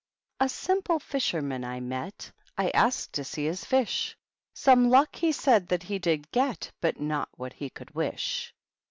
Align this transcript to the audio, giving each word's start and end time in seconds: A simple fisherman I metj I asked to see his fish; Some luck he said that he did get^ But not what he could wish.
A 0.39 0.49
simple 0.49 0.97
fisherman 0.97 1.63
I 1.63 1.79
metj 1.79 2.31
I 2.57 2.71
asked 2.71 3.13
to 3.13 3.23
see 3.23 3.45
his 3.45 3.63
fish; 3.63 4.17
Some 4.55 4.89
luck 4.89 5.15
he 5.15 5.31
said 5.31 5.67
that 5.67 5.83
he 5.83 5.99
did 5.99 6.31
get^ 6.31 6.71
But 6.81 6.99
not 6.99 7.29
what 7.37 7.53
he 7.53 7.69
could 7.69 7.91
wish. 7.93 8.51